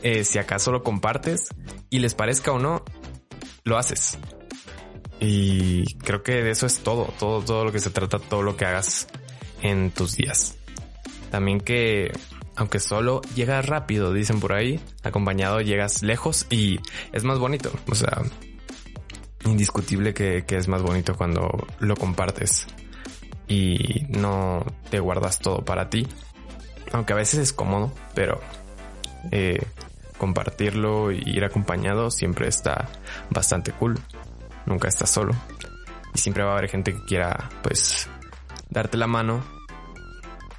eh, 0.04 0.24
si 0.24 0.40
acaso 0.40 0.72
lo 0.72 0.84
compartes 0.84 1.50
y 1.90 2.00
les 2.00 2.14
parezca 2.14 2.52
o 2.52 2.60
no, 2.60 2.84
lo 3.64 3.78
haces. 3.78 4.18
Y 5.20 5.96
creo 5.98 6.24
que 6.24 6.44
de 6.44 6.52
eso 6.52 6.66
es 6.66 6.80
todo, 6.80 7.14
todo, 7.20 7.42
todo 7.44 7.66
lo 7.66 7.72
que 7.72 7.80
se 7.80 7.90
trata, 7.90 8.20
todo 8.20 8.42
lo 8.42 8.56
que 8.56 8.66
hagas 8.66 9.08
en 9.62 9.92
tus 9.92 10.16
días. 10.16 10.58
También 11.30 11.60
que, 11.60 12.12
aunque 12.56 12.80
solo 12.80 13.22
llegas 13.36 13.66
rápido, 13.66 14.14
dicen 14.14 14.40
por 14.40 14.54
ahí, 14.54 14.80
acompañado 15.04 15.62
llegas 15.62 16.04
lejos 16.04 16.46
y 16.50 16.80
es 17.12 17.24
más 17.24 17.40
bonito. 17.40 17.72
O 17.90 17.96
sea, 17.96 18.22
indiscutible 19.46 20.14
que, 20.14 20.46
que 20.46 20.58
es 20.58 20.68
más 20.68 20.82
bonito 20.82 21.16
cuando 21.16 21.68
lo 21.80 21.96
compartes 21.96 22.68
y 23.48 24.06
no 24.10 24.66
te 24.90 25.00
guardas 25.00 25.40
todo 25.40 25.66
para 25.66 25.90
ti. 25.90 26.08
Aunque 26.94 27.14
a 27.14 27.18
veces 27.18 27.40
es 27.40 27.54
cómodo, 27.54 27.92
pero 28.16 28.40
eh, 29.32 29.60
compartirlo 30.20 31.12
y 31.12 31.24
ir 31.26 31.44
acompañado 31.44 32.12
siempre 32.12 32.48
está 32.48 32.88
bastante 33.32 33.72
cool. 33.72 34.00
Nunca 34.68 34.88
estás 34.88 35.10
solo. 35.10 35.34
Y 36.14 36.20
siempre 36.20 36.44
va 36.44 36.52
a 36.52 36.58
haber 36.58 36.70
gente 36.70 36.94
que 36.94 37.04
quiera, 37.06 37.50
pues, 37.64 38.08
darte 38.70 38.98
la 38.98 39.08
mano 39.08 39.44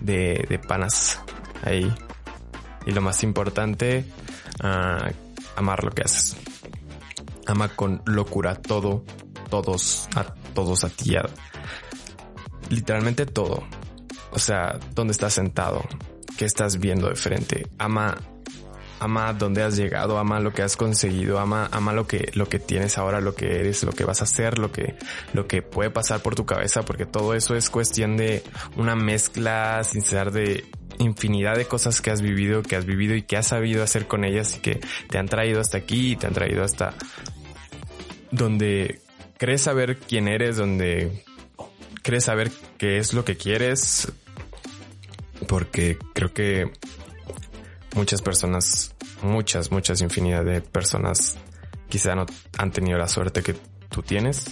de, 0.00 0.61
panas 0.67 1.21
ahí. 1.62 1.93
Y 2.87 2.93
lo 2.93 3.02
más 3.02 3.23
importante, 3.23 4.05
uh, 4.64 5.12
amar 5.55 5.85
lo 5.85 5.90
que 5.93 6.02
haces. 6.02 6.37
Ama 7.47 7.69
con 7.69 8.02
locura 8.07 8.55
todo, 8.55 9.05
todos, 9.50 10.09
a 10.17 10.25
todos 10.55 10.83
a 10.85 10.88
ti. 10.88 11.14
literalmente 12.71 13.26
todo. 13.26 13.62
O 14.33 14.38
sea, 14.38 14.79
dónde 14.95 15.12
estás 15.12 15.35
sentado, 15.35 15.83
qué 16.38 16.45
estás 16.45 16.79
viendo 16.79 17.09
de 17.09 17.17
frente. 17.17 17.69
Ama 17.79 18.17
ama 19.00 19.33
dónde 19.33 19.62
has 19.62 19.76
llegado, 19.76 20.19
ama 20.19 20.38
lo 20.40 20.52
que 20.52 20.62
has 20.62 20.76
conseguido, 20.76 21.38
ama, 21.38 21.69
ama 21.73 21.92
lo 21.92 22.07
que, 22.07 22.30
lo 22.35 22.49
que 22.49 22.59
tienes 22.59 22.99
ahora, 22.99 23.21
lo 23.21 23.35
que 23.35 23.61
eres, 23.61 23.83
lo 23.83 23.92
que 23.92 24.04
vas 24.04 24.21
a 24.21 24.25
hacer, 24.25 24.59
lo 24.59 24.71
que, 24.71 24.95
lo 25.33 25.47
que 25.49 25.62
puede 25.62 25.90
pasar 25.90 26.21
por 26.21 26.35
tu 26.35 26.47
cabeza, 26.47 26.83
porque 26.83 27.07
todo 27.07 27.35
eso 27.35 27.57
es 27.57 27.71
cuestión 27.71 28.16
de 28.16 28.42
una 28.76 28.95
mezcla 28.95 29.83
sincera 29.85 30.30
de 30.30 30.64
infinidad 30.99 31.57
de 31.57 31.64
cosas 31.64 32.00
que 32.00 32.11
has 32.11 32.21
vivido, 32.21 32.62
que 32.62 32.76
has 32.76 32.85
vivido 32.85 33.14
y 33.14 33.23
que 33.23 33.37
has 33.37 33.49
sabido 33.49 33.83
hacer 33.83 34.07
con 34.07 34.25
ellas 34.25 34.57
y 34.57 34.61
que 34.61 34.80
te 35.09 35.19
han 35.19 35.26
traído 35.26 35.61
hasta 35.61 35.78
aquí 35.78 36.14
te 36.16 36.26
han 36.26 36.35
traído 36.35 36.62
hasta 36.62 36.92
donde 38.30 39.00
crees 39.38 39.62
saber 39.62 39.97
quién 39.97 40.28
eres, 40.28 40.57
donde 40.57 41.25
crees 42.02 42.25
saber 42.25 42.50
qué 42.78 42.99
es 42.99 43.14
lo 43.14 43.25
que 43.25 43.37
quieres, 43.37 44.12
porque 45.49 45.99
creo 46.12 46.33
que 46.33 46.71
muchas 47.95 48.23
personas, 48.23 48.89
muchas, 49.22 49.70
muchas 49.70 50.00
infinidad 50.00 50.44
de 50.44 50.60
personas 50.60 51.36
quizá 51.88 52.14
no 52.14 52.26
han 52.58 52.70
tenido 52.70 52.98
la 52.98 53.08
suerte 53.08 53.42
que 53.42 53.54
tú 53.88 54.02
tienes. 54.02 54.44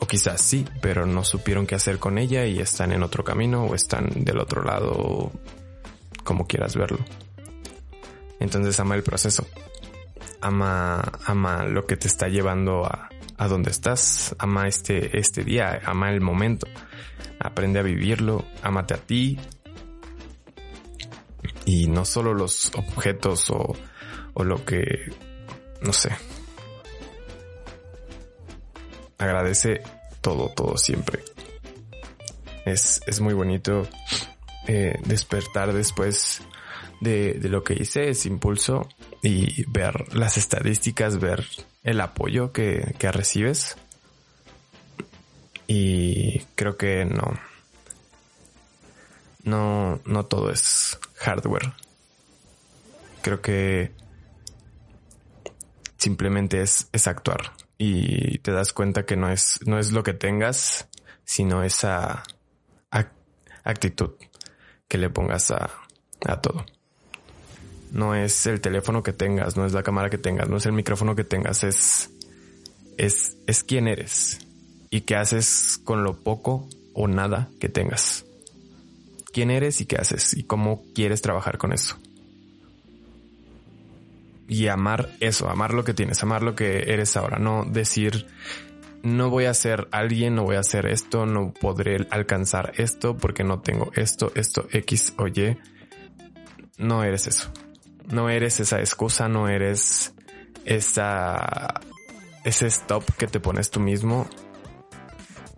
O 0.00 0.06
quizás 0.06 0.40
sí, 0.40 0.66
pero 0.82 1.06
no 1.06 1.24
supieron 1.24 1.66
qué 1.66 1.74
hacer 1.76 1.98
con 1.98 2.18
ella 2.18 2.44
y 2.44 2.58
están 2.58 2.92
en 2.92 3.02
otro 3.02 3.24
camino 3.24 3.64
o 3.64 3.74
están 3.74 4.24
del 4.24 4.38
otro 4.38 4.62
lado, 4.62 5.32
como 6.24 6.46
quieras 6.46 6.76
verlo. 6.76 6.98
Entonces 8.40 8.78
ama 8.80 8.96
el 8.96 9.02
proceso. 9.02 9.46
Ama, 10.40 11.00
ama 11.24 11.64
lo 11.64 11.86
que 11.86 11.96
te 11.96 12.06
está 12.06 12.28
llevando 12.28 12.84
a, 12.84 13.08
a 13.38 13.48
donde 13.48 13.70
estás. 13.70 14.34
Ama 14.38 14.66
este, 14.68 15.18
este 15.18 15.42
día. 15.42 15.80
Ama 15.86 16.10
el 16.10 16.20
momento. 16.20 16.66
Aprende 17.38 17.78
a 17.78 17.82
vivirlo. 17.82 18.44
Amate 18.62 18.94
a 18.94 18.98
ti 18.98 19.38
y 21.64 21.86
no 21.86 22.04
solo 22.04 22.34
los 22.34 22.70
objetos 22.74 23.50
o, 23.50 23.74
o 24.34 24.44
lo 24.44 24.64
que, 24.64 25.12
no 25.80 25.92
sé. 25.92 26.10
Agradece 29.18 29.82
todo, 30.20 30.50
todo 30.50 30.76
siempre. 30.76 31.22
Es, 32.66 33.00
es 33.06 33.20
muy 33.20 33.34
bonito 33.34 33.86
eh, 34.66 34.98
despertar 35.04 35.72
después 35.72 36.40
de, 37.00 37.34
de, 37.34 37.48
lo 37.48 37.62
que 37.62 37.74
hice, 37.74 38.08
ese 38.08 38.28
impulso 38.28 38.88
y 39.22 39.64
ver 39.70 40.14
las 40.14 40.36
estadísticas, 40.36 41.18
ver 41.20 41.46
el 41.82 42.00
apoyo 42.00 42.52
que, 42.52 42.94
que 42.98 43.12
recibes. 43.12 43.76
Y 45.66 46.40
creo 46.54 46.76
que 46.76 47.04
no, 47.04 47.38
no, 49.44 50.00
no 50.04 50.26
todo 50.26 50.50
es 50.50 50.98
hardware. 51.16 51.72
Creo 53.22 53.40
que 53.40 53.92
simplemente 56.04 56.60
es, 56.60 56.88
es 56.92 57.06
actuar 57.06 57.52
y 57.78 58.38
te 58.38 58.52
das 58.52 58.72
cuenta 58.72 59.06
que 59.06 59.16
no 59.16 59.30
es, 59.30 59.60
no 59.66 59.78
es 59.78 59.92
lo 59.92 60.02
que 60.02 60.12
tengas, 60.12 60.88
sino 61.24 61.62
esa 61.62 62.22
actitud 63.66 64.10
que 64.88 64.98
le 64.98 65.08
pongas 65.08 65.50
a, 65.50 65.70
a 66.26 66.40
todo. 66.42 66.66
No 67.92 68.14
es 68.14 68.46
el 68.46 68.60
teléfono 68.60 69.02
que 69.02 69.14
tengas, 69.14 69.56
no 69.56 69.64
es 69.64 69.72
la 69.72 69.82
cámara 69.82 70.10
que 70.10 70.18
tengas, 70.18 70.50
no 70.50 70.58
es 70.58 70.66
el 70.66 70.72
micrófono 70.72 71.16
que 71.16 71.24
tengas, 71.24 71.64
es, 71.64 72.10
es, 72.98 73.38
es 73.46 73.64
quién 73.64 73.88
eres 73.88 74.46
y 74.90 75.00
qué 75.02 75.16
haces 75.16 75.80
con 75.82 76.04
lo 76.04 76.22
poco 76.22 76.68
o 76.92 77.08
nada 77.08 77.48
que 77.58 77.70
tengas 77.70 78.26
quién 79.34 79.50
eres 79.50 79.80
y 79.80 79.86
qué 79.86 79.96
haces 79.96 80.32
y 80.34 80.44
cómo 80.44 80.84
quieres 80.94 81.20
trabajar 81.20 81.58
con 81.58 81.72
eso. 81.72 81.98
Y 84.46 84.68
amar 84.68 85.10
eso, 85.20 85.48
amar 85.48 85.72
lo 85.72 85.84
que 85.84 85.94
tienes, 85.94 86.22
amar 86.22 86.42
lo 86.42 86.54
que 86.54 86.92
eres 86.92 87.16
ahora, 87.16 87.38
no 87.38 87.64
decir 87.64 88.26
no 89.04 89.28
voy 89.28 89.44
a 89.44 89.52
ser 89.52 89.86
alguien, 89.92 90.34
no 90.34 90.44
voy 90.44 90.56
a 90.56 90.60
hacer 90.60 90.86
esto, 90.86 91.26
no 91.26 91.52
podré 91.52 92.06
alcanzar 92.10 92.72
esto 92.76 93.16
porque 93.16 93.44
no 93.44 93.60
tengo 93.60 93.90
esto, 93.94 94.32
esto, 94.34 94.66
X 94.72 95.12
o 95.18 95.28
Y. 95.28 95.58
No 96.78 97.04
eres 97.04 97.26
eso. 97.26 97.52
No 98.10 98.30
eres 98.30 98.60
esa 98.60 98.80
excusa, 98.80 99.28
no 99.28 99.48
eres 99.48 100.14
esa, 100.64 101.82
ese 102.44 102.66
stop 102.66 103.04
que 103.18 103.26
te 103.26 103.40
pones 103.40 103.70
tú 103.70 103.78
mismo 103.78 104.26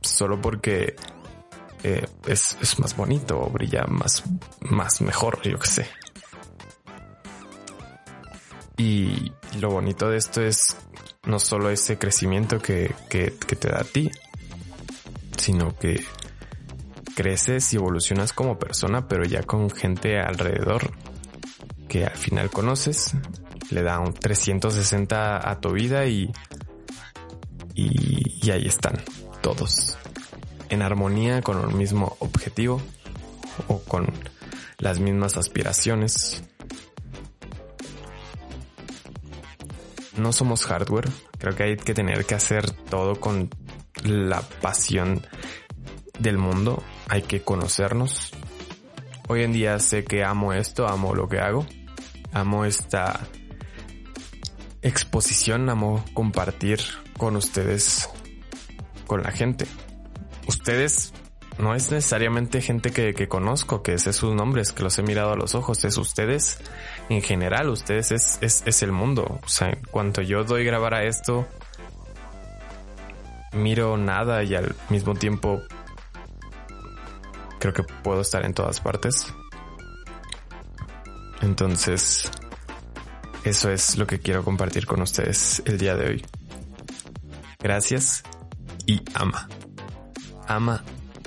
solo 0.00 0.40
porque 0.40 0.97
eh, 1.85 2.07
es, 2.26 2.59
es, 2.61 2.78
más 2.81 2.97
bonito, 2.97 3.38
brilla 3.50 3.85
más, 3.87 4.25
más 4.61 5.00
mejor, 5.00 5.40
yo 5.43 5.59
que 5.59 5.69
sé. 5.69 5.87
Y 8.76 9.33
lo 9.59 9.71
bonito 9.71 10.09
de 10.09 10.18
esto 10.18 10.42
es 10.42 10.76
no 11.25 11.38
solo 11.38 11.71
ese 11.71 11.99
crecimiento 11.99 12.61
que, 12.61 12.95
que, 13.09 13.30
te 13.30 13.68
da 13.68 13.80
a 13.80 13.85
ti, 13.85 14.11
sino 15.37 15.76
que 15.76 16.04
creces 17.14 17.73
y 17.73 17.76
evolucionas 17.76 18.33
como 18.33 18.59
persona, 18.59 19.09
pero 19.09 19.25
ya 19.25 19.42
con 19.42 19.71
gente 19.71 20.21
alrededor 20.21 20.92
que 21.88 22.04
al 22.04 22.16
final 22.16 22.50
conoces, 22.50 23.14
le 23.71 23.83
da 23.83 23.99
un 23.99 24.12
360 24.12 25.50
a 25.50 25.61
tu 25.61 25.73
vida 25.73 26.06
y, 26.06 26.30
y 27.75 28.50
ahí 28.50 28.66
están 28.66 29.02
todos 29.40 29.97
en 30.68 30.83
armonía 30.83 31.42
con 31.42 31.61
el 31.61 31.75
mismo 31.75 32.16
objetivo 32.21 32.80
o 33.68 33.80
con 33.80 34.06
las 34.78 35.00
mismas 35.00 35.37
aspiraciones. 35.37 36.42
No 40.16 40.32
somos 40.32 40.64
hardware, 40.64 41.08
creo 41.38 41.54
que 41.54 41.62
hay 41.62 41.76
que 41.76 41.94
tener 41.94 42.25
que 42.25 42.35
hacer 42.35 42.70
todo 42.70 43.20
con 43.20 43.50
la 44.02 44.40
pasión 44.40 45.26
del 46.18 46.38
mundo, 46.38 46.82
hay 47.08 47.23
que 47.23 47.42
conocernos. 47.42 48.32
Hoy 49.28 49.42
en 49.42 49.52
día 49.52 49.78
sé 49.78 50.04
que 50.04 50.25
amo 50.25 50.52
esto, 50.52 50.88
amo 50.88 51.14
lo 51.14 51.28
que 51.28 51.40
hago, 51.40 51.66
amo 52.32 52.64
esta 52.64 53.20
exposición, 54.82 55.68
amo 55.68 56.04
compartir 56.14 56.80
con 57.18 57.37
ustedes, 57.37 58.08
con 59.06 59.23
la 59.23 59.32
gente. 59.32 59.66
Ustedes 60.46 61.12
no 61.58 61.75
es 61.75 61.90
necesariamente 61.90 62.60
gente 62.60 62.90
que, 62.90 63.14
que 63.14 63.28
conozco, 63.28 63.82
que 63.82 63.98
sé 63.98 64.12
sus 64.12 64.34
nombres, 64.34 64.72
que 64.72 64.82
los 64.82 64.98
he 64.98 65.02
mirado 65.02 65.32
a 65.32 65.36
los 65.36 65.54
ojos, 65.54 65.84
es 65.84 65.96
ustedes 65.96 66.58
en 67.08 67.22
general, 67.22 67.70
ustedes 67.70 68.12
es, 68.12 68.38
es, 68.42 68.62
es 68.66 68.82
el 68.82 68.92
mundo. 68.92 69.40
O 69.42 69.48
sea, 69.48 69.70
en 69.70 69.80
cuanto 69.90 70.20
yo 70.20 70.44
doy 70.44 70.64
grabar 70.64 70.94
a 70.94 71.04
esto, 71.04 71.46
miro 73.52 73.96
nada 73.96 74.42
y 74.42 74.54
al 74.54 74.75
mismo 74.90 75.14
tiempo 75.14 75.62
creo 77.58 77.72
que 77.72 77.82
puedo 77.82 78.20
estar 78.20 78.44
en 78.44 78.52
todas 78.52 78.80
partes. 78.80 79.32
Entonces, 81.40 82.30
eso 83.44 83.70
es 83.70 83.96
lo 83.96 84.06
que 84.06 84.18
quiero 84.18 84.44
compartir 84.44 84.86
con 84.86 85.00
ustedes 85.00 85.62
el 85.64 85.78
día 85.78 85.96
de 85.96 86.06
hoy. 86.06 86.26
Gracias 87.60 88.22
y 88.84 89.02
ama. 89.14 89.48
Ama 90.46 90.84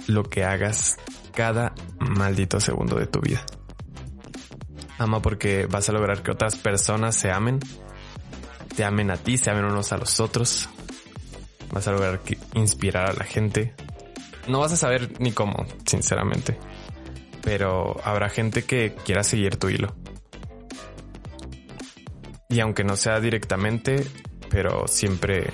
lo 0.08 0.24
que 0.24 0.44
hagas 0.44 0.98
cada 1.34 1.74
maldito 2.00 2.60
segundo 2.60 2.98
de 2.98 3.08
tu 3.08 3.22
vida. 3.22 3.46
Ama 4.98 5.22
porque 5.22 5.65
vas 5.65 5.88
a 5.89 5.94
lograr 5.94 6.22
que 6.22 6.32
otras 6.32 6.56
personas 6.56 7.15
se 7.15 7.32
amen, 7.32 7.60
te 8.75 8.84
amen 8.84 9.12
a 9.12 9.18
ti, 9.18 9.38
se 9.38 9.50
amen 9.50 9.65
unos 9.65 9.91
a 9.94 9.98
los 9.98 10.20
otros. 10.20 10.70
Vas 11.72 11.88
a 11.88 11.91
lograr 11.91 12.20
inspirar 12.53 13.10
a 13.10 13.13
la 13.13 13.24
gente. 13.24 13.74
No 14.48 14.60
vas 14.60 14.74
a 14.74 14.77
saber 14.77 15.22
ni 15.22 15.32
cómo, 15.32 15.65
sinceramente. 15.86 16.58
Pero 17.44 17.96
habrá 18.03 18.29
gente 18.29 18.63
que 18.63 18.96
quiera 19.06 19.24
seguir 19.24 19.58
tu 19.58 19.70
hilo. 19.70 19.96
Y 22.50 22.60
aunque 22.60 22.84
no 22.84 22.96
sea 22.96 23.20
directamente, 23.20 24.06
pero 24.50 24.88
siempre 24.88 25.51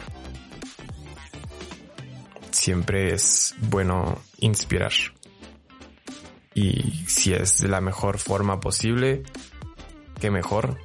siempre 2.65 3.13
es 3.13 3.53
bueno 3.59 4.19
inspirar. 4.39 4.91
Y 6.55 7.03
si 7.07 7.31
es 7.31 7.59
de 7.59 7.67
la 7.67 7.79
mejor 7.79 8.17
forma 8.17 8.59
posible, 8.59 9.21
que 10.19 10.31
mejor 10.31 10.79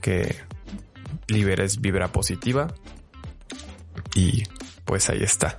que 0.00 0.34
liberes 1.26 1.82
vibra 1.82 2.08
positiva. 2.08 2.68
Y 4.14 4.44
pues 4.86 5.10
ahí 5.10 5.22
está. 5.22 5.58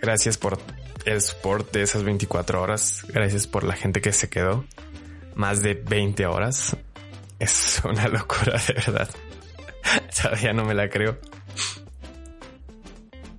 Gracias 0.00 0.38
por 0.38 0.58
el 1.04 1.20
support 1.20 1.72
de 1.72 1.82
esas 1.82 2.04
24 2.04 2.62
horas. 2.62 3.04
Gracias 3.08 3.48
por 3.48 3.64
la 3.64 3.74
gente 3.74 4.00
que 4.00 4.12
se 4.12 4.28
quedó. 4.28 4.64
Más 5.34 5.62
de 5.62 5.74
20 5.74 6.26
horas. 6.26 6.76
Es 7.40 7.82
una 7.84 8.06
locura, 8.06 8.60
de 8.68 8.74
verdad. 8.74 9.10
Todavía 10.22 10.52
no 10.52 10.64
me 10.64 10.74
la 10.74 10.88
creo. 10.88 11.18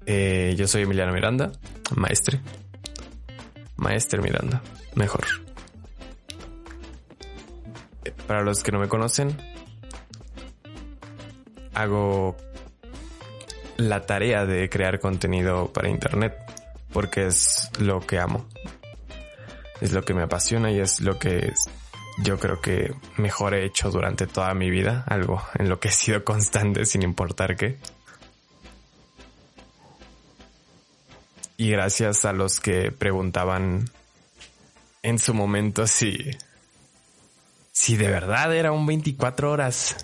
Eh, 0.05 0.55
yo 0.57 0.67
soy 0.67 0.83
Emiliano 0.83 1.13
Miranda, 1.13 1.51
maestre. 1.95 2.39
Maestre 3.77 4.21
Miranda, 4.21 4.61
mejor. 4.95 5.25
Para 8.27 8.41
los 8.43 8.63
que 8.63 8.71
no 8.71 8.79
me 8.79 8.87
conocen, 8.87 9.35
hago 11.73 12.35
la 13.77 14.05
tarea 14.05 14.45
de 14.45 14.69
crear 14.69 14.99
contenido 14.99 15.71
para 15.73 15.89
internet 15.89 16.37
porque 16.93 17.27
es 17.27 17.71
lo 17.79 17.99
que 17.99 18.19
amo. 18.19 18.45
Es 19.79 19.93
lo 19.93 20.03
que 20.03 20.13
me 20.13 20.21
apasiona 20.21 20.71
y 20.71 20.79
es 20.79 21.01
lo 21.01 21.17
que 21.17 21.53
yo 22.23 22.37
creo 22.37 22.61
que 22.61 22.93
mejor 23.17 23.53
he 23.53 23.65
hecho 23.65 23.89
durante 23.89 24.27
toda 24.27 24.53
mi 24.53 24.69
vida, 24.69 25.03
algo 25.07 25.41
en 25.55 25.69
lo 25.69 25.79
que 25.79 25.87
he 25.87 25.91
sido 25.91 26.23
constante 26.23 26.85
sin 26.85 27.01
importar 27.01 27.55
qué. 27.55 27.79
Y 31.61 31.69
gracias 31.69 32.25
a 32.25 32.33
los 32.33 32.59
que 32.59 32.91
preguntaban 32.91 33.87
en 35.03 35.19
su 35.19 35.35
momento 35.35 35.85
si, 35.85 36.17
si 37.71 37.97
de 37.97 38.07
verdad 38.07 38.55
era 38.55 38.71
un 38.71 38.87
24 38.87 39.51
horas. 39.51 39.95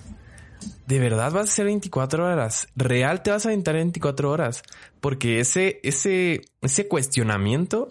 ¿De 0.85 0.99
verdad 0.99 1.31
vas 1.31 1.49
a 1.49 1.51
ser 1.51 1.65
24 1.65 2.27
horas? 2.27 2.67
¿Real 2.75 3.23
te 3.23 3.31
vas 3.31 3.47
a 3.47 3.49
aventar 3.49 3.73
24 3.73 4.29
horas? 4.29 4.61
Porque 5.01 5.39
ese, 5.39 5.79
ese, 5.81 6.41
ese 6.61 6.87
cuestionamiento 6.87 7.87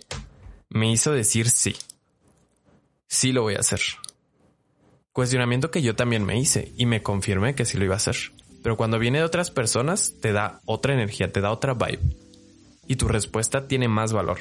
me 0.68 0.92
hizo 0.92 1.10
decir 1.10 1.50
sí. 1.50 1.74
Sí 3.08 3.32
lo 3.32 3.42
voy 3.42 3.56
a 3.56 3.60
hacer. 3.62 3.80
Cuestionamiento 5.10 5.72
que 5.72 5.82
yo 5.82 5.96
también 5.96 6.24
me 6.24 6.38
hice 6.38 6.72
y 6.76 6.86
me 6.86 7.02
confirmé 7.02 7.56
que 7.56 7.64
sí 7.64 7.76
lo 7.78 7.84
iba 7.84 7.94
a 7.94 7.96
hacer. 7.96 8.14
Pero 8.62 8.76
cuando 8.76 9.00
viene 9.00 9.18
de 9.18 9.24
otras 9.24 9.50
personas, 9.50 10.14
te 10.20 10.30
da 10.30 10.60
otra 10.66 10.94
energía, 10.94 11.32
te 11.32 11.40
da 11.40 11.50
otra 11.50 11.74
vibe. 11.74 12.25
Y 12.86 12.96
tu 12.96 13.08
respuesta 13.08 13.66
tiene 13.66 13.88
más 13.88 14.12
valor. 14.12 14.38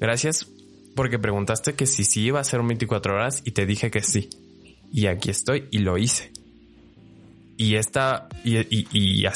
Gracias 0.00 0.46
porque 0.94 1.18
preguntaste 1.18 1.74
que 1.74 1.86
si 1.86 2.04
sí 2.04 2.22
iba 2.22 2.40
a 2.40 2.44
ser 2.44 2.60
un 2.60 2.68
24 2.68 3.14
horas 3.14 3.42
y 3.44 3.52
te 3.52 3.66
dije 3.66 3.90
que 3.90 4.02
sí. 4.02 4.28
Y 4.92 5.06
aquí 5.06 5.30
estoy 5.30 5.68
y 5.70 5.78
lo 5.78 5.98
hice. 5.98 6.32
Y 7.56 7.74
esta, 7.74 8.28
y, 8.44 8.58
y, 8.58 8.88
y, 8.92 9.26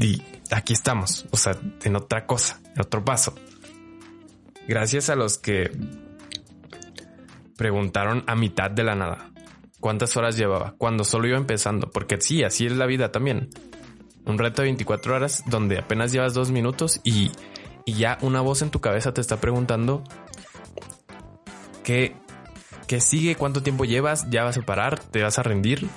y 0.00 0.22
aquí 0.50 0.72
estamos, 0.72 1.26
o 1.30 1.36
sea, 1.36 1.58
en 1.84 1.96
otra 1.96 2.26
cosa, 2.26 2.60
en 2.74 2.80
otro 2.80 3.04
paso. 3.04 3.34
Gracias 4.66 5.10
a 5.10 5.16
los 5.16 5.38
que 5.38 5.70
preguntaron 7.56 8.24
a 8.26 8.34
mitad 8.34 8.70
de 8.70 8.84
la 8.84 8.94
nada 8.94 9.30
cuántas 9.80 10.16
horas 10.16 10.36
llevaba, 10.36 10.74
cuando 10.78 11.04
solo 11.04 11.28
iba 11.28 11.36
empezando, 11.36 11.90
porque 11.90 12.20
sí, 12.20 12.42
así 12.42 12.66
es 12.66 12.72
la 12.72 12.86
vida 12.86 13.10
también. 13.12 13.48
Un 14.28 14.38
reto 14.38 14.62
de 14.62 14.68
24 14.68 15.16
horas 15.16 15.42
donde 15.46 15.78
apenas 15.78 16.12
llevas 16.12 16.34
dos 16.34 16.50
minutos 16.50 17.00
y, 17.02 17.32
ya 17.86 18.18
una 18.20 18.42
voz 18.42 18.60
en 18.60 18.70
tu 18.70 18.80
cabeza 18.80 19.14
te 19.14 19.22
está 19.22 19.40
preguntando 19.40 20.04
¿Qué, 21.82 22.14
sigue? 23.00 23.34
¿Cuánto 23.34 23.62
tiempo 23.62 23.86
llevas? 23.86 24.28
¿Ya 24.28 24.44
vas 24.44 24.58
a 24.58 24.62
parar? 24.62 25.00
¿Te 25.00 25.22
vas 25.22 25.38
a 25.38 25.42
rendir? 25.42 25.88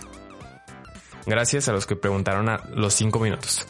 Gracias 1.25 1.67
a 1.67 1.73
los 1.73 1.85
que 1.85 1.97
preguntaron 1.97 2.47
a 2.47 2.63
los 2.73 2.93
5 2.93 3.19
minutos, 3.19 3.67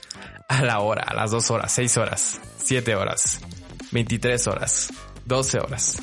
a 0.48 0.62
la 0.62 0.80
hora, 0.82 1.02
a 1.02 1.16
las 1.16 1.32
2 1.32 1.50
horas, 1.50 1.72
6 1.72 1.98
horas, 1.98 2.42
7 2.58 2.96
horas, 2.96 3.42
23 3.92 4.48
horas, 4.48 4.94
12 5.26 5.60
horas, 5.60 6.02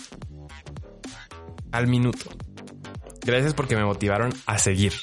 al 1.70 1.86
minuto. 1.86 2.30
Gracias 3.24 3.54
porque 3.54 3.76
me 3.76 3.84
motivaron 3.84 4.34
a 4.46 4.58
seguir. 4.58 4.94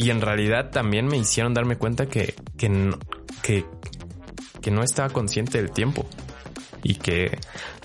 Y 0.00 0.08
en 0.08 0.22
realidad 0.22 0.70
también 0.70 1.06
me 1.06 1.18
hicieron 1.18 1.52
darme 1.52 1.76
cuenta 1.76 2.06
que, 2.06 2.34
que, 2.56 2.70
no, 2.70 2.98
que, 3.42 3.66
no 4.70 4.82
estaba 4.82 5.10
consciente 5.10 5.58
del 5.58 5.72
tiempo 5.72 6.06
y 6.82 6.94
que 6.94 7.38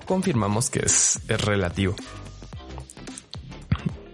confirmamos 0.06 0.70
que 0.70 0.80
es, 0.80 1.20
relativo. 1.28 1.94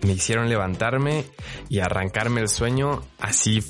Me 0.01 0.13
hicieron 0.13 0.49
levantarme 0.49 1.25
y 1.69 1.77
arrancarme 1.77 2.41
el 2.41 2.49
sueño 2.49 3.03
así 3.19 3.63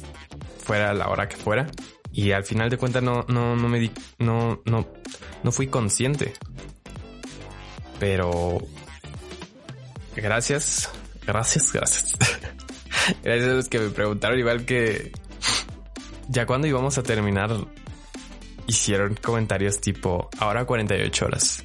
fuera 0.63 0.93
la 0.93 1.09
hora 1.09 1.27
que 1.27 1.35
fuera. 1.35 1.67
Y 2.13 2.31
al 2.31 2.45
final 2.45 2.69
de 2.69 2.77
cuentas 2.77 3.03
no, 3.03 3.25
no, 3.27 3.57
no 3.57 3.67
me 3.67 3.79
di, 3.79 3.91
no, 4.17 4.61
no, 4.63 4.87
no 5.43 5.51
fui 5.51 5.67
consciente. 5.67 6.31
Pero 7.99 8.59
gracias, 10.15 10.89
gracias, 11.27 11.73
gracias. 11.73 12.15
gracias 13.23 13.49
a 13.49 13.53
los 13.53 13.69
que 13.69 13.79
me 13.79 13.89
preguntaron 13.89 14.39
igual 14.39 14.65
que 14.65 15.11
ya 16.29 16.45
cuando 16.45 16.67
íbamos 16.67 16.97
a 16.97 17.03
terminar 17.03 17.51
hicieron 18.67 19.15
comentarios 19.15 19.81
tipo 19.81 20.29
ahora 20.39 20.65
48 20.65 21.25
horas 21.25 21.63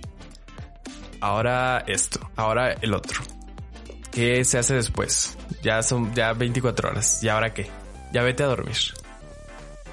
ahora 1.21 1.85
esto, 1.87 2.31
ahora 2.37 2.73
el 2.73 2.95
otro. 2.95 3.21
¿Qué 4.13 4.45
se 4.45 4.59
hace 4.59 4.75
después? 4.75 5.37
Ya 5.63 5.83
son 5.83 6.15
ya 6.15 6.33
24 6.33 6.91
horas. 6.91 7.23
¿Y 7.23 7.29
ahora 7.29 7.53
qué? 7.53 7.69
Ya 8.13 8.23
vete 8.23 8.43
a 8.45 8.47
dormir. 8.47 8.77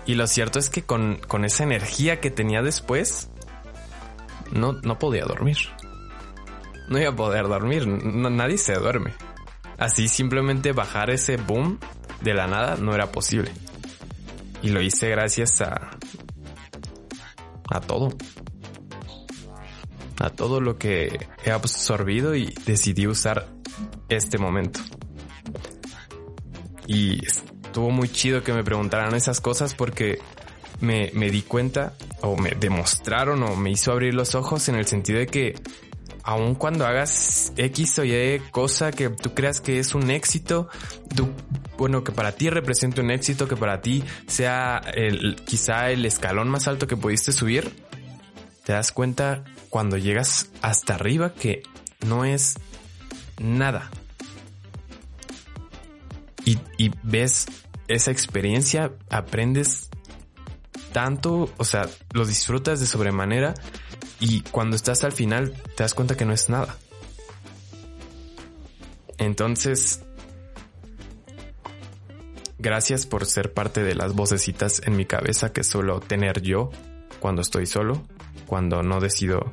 Y 0.06 0.16
lo 0.16 0.28
cierto 0.28 0.60
es 0.60 0.70
que 0.70 0.84
con, 0.84 1.18
con 1.28 1.46
esa 1.46 1.64
energía 1.64 2.20
que 2.20 2.30
tenía 2.30 2.62
después, 2.62 3.30
no, 4.52 4.74
no 4.74 5.00
podía 5.00 5.26
dormir. 5.26 5.58
No 6.88 7.00
iba 7.00 7.10
a 7.10 7.16
poder 7.16 7.48
dormir. 7.48 7.88
nadie 7.88 8.58
se 8.58 8.74
duerme. 8.76 9.14
Así 9.78 10.08
simplemente 10.08 10.72
bajar 10.72 11.10
ese 11.10 11.38
boom 11.38 11.80
de 12.22 12.34
la 12.34 12.48
nada 12.48 12.76
no 12.78 12.94
era 12.94 13.12
posible. 13.12 13.52
Y 14.62 14.70
lo 14.70 14.82
hice 14.82 15.10
gracias 15.10 15.62
a... 15.62 15.98
a 17.70 17.82
todo 17.82 18.16
a 20.20 20.30
todo 20.30 20.62
lo 20.62 20.78
que 20.78 21.28
he 21.44 21.52
absorbido 21.52 22.36
y 22.36 22.54
decidí 22.66 23.08
usar 23.08 23.48
este 24.08 24.38
momento. 24.38 24.80
Y 26.88 27.26
estuvo 27.26 27.90
muy 27.90 28.10
chido 28.10 28.44
que 28.44 28.54
me 28.54 28.64
preguntaran 28.64 29.16
esas 29.16 29.42
cosas 29.42 29.74
porque 29.74 30.20
me, 30.80 31.12
me 31.14 31.30
di 31.30 31.42
cuenta 31.42 31.94
o 32.22 32.38
me 32.38 32.52
demostraron 32.52 33.44
o 33.44 33.56
me 33.56 33.72
hizo 33.72 33.92
abrir 33.92 34.14
los 34.14 34.36
ojos 34.36 34.70
en 34.70 34.76
el 34.76 34.86
sentido 34.86 35.20
de 35.20 35.28
que 35.28 35.56
aun 36.24 36.56
cuando 36.56 36.86
hagas 36.86 37.52
X 37.58 38.00
o 38.00 38.06
Y 38.06 38.42
cosa 38.52 38.92
que 38.92 39.10
tú 39.10 39.34
creas 39.34 39.62
que 39.62 39.80
es 39.80 39.94
un 39.94 40.10
éxito, 40.10 40.70
tú, 41.16 41.30
bueno, 41.78 42.04
que 42.04 42.12
para 42.12 42.32
ti 42.32 42.50
represente 42.50 43.02
un 43.02 43.12
éxito, 43.12 43.48
que 43.48 43.58
para 43.58 43.82
ti 43.82 44.04
sea 44.28 44.82
quizá 45.46 45.92
el 45.92 46.06
escalón 46.06 46.50
más 46.50 46.68
alto 46.68 46.88
que 46.88 46.98
pudiste 46.98 47.34
subir, 47.34 47.72
te 48.64 48.72
das 48.72 48.92
cuenta 48.92 49.44
cuando 49.70 49.98
llegas 49.98 50.50
hasta 50.62 50.96
arriba 50.96 51.34
que 51.34 51.64
no 52.06 52.24
es 52.24 52.56
nada. 53.40 53.92
Y, 56.46 56.60
y 56.78 56.92
ves 57.04 57.48
esa 57.88 58.12
experiencia, 58.12 58.92
aprendes 59.10 59.90
tanto, 60.94 61.50
o 61.58 61.64
sea, 61.66 61.90
lo 62.12 62.26
disfrutas 62.26 62.80
de 62.80 62.86
sobremanera 62.86 63.56
y 64.20 64.42
cuando 64.42 64.76
estás 64.76 65.04
al 65.04 65.12
final 65.12 65.54
te 65.76 65.84
das 65.84 65.94
cuenta 65.94 66.16
que 66.16 66.26
no 66.26 66.34
es 66.34 66.50
nada. 66.50 66.78
Entonces, 69.18 70.02
gracias 72.58 73.06
por 73.06 73.26
ser 73.26 73.54
parte 73.54 73.84
de 73.84 73.96
las 73.96 74.14
vocecitas 74.14 74.82
en 74.86 74.96
mi 74.96 75.06
cabeza 75.06 75.54
que 75.54 75.64
suelo 75.64 76.00
tener 76.00 76.42
yo 76.42 76.72
cuando 77.20 77.42
estoy 77.42 77.66
solo, 77.66 78.04
cuando 78.48 78.84
no 78.84 79.00
decido 79.00 79.50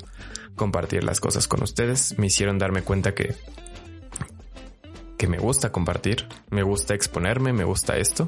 compartir 0.56 1.04
las 1.04 1.20
cosas 1.20 1.46
con 1.46 1.62
ustedes. 1.62 2.18
Me 2.18 2.26
hicieron 2.26 2.58
darme 2.58 2.82
cuenta 2.82 3.14
que 3.14 3.36
que 5.20 5.28
me 5.28 5.36
gusta 5.36 5.70
compartir, 5.70 6.26
me 6.48 6.62
gusta 6.62 6.94
exponerme, 6.94 7.52
me 7.52 7.64
gusta 7.64 7.98
esto. 7.98 8.26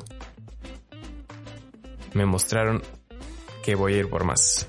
Me 2.13 2.27
mostraron 2.27 2.83
que 3.65 3.75
voy 3.77 3.95
a 3.95 3.99
ir 4.01 4.11
por 4.11 4.25
más. 4.25 4.67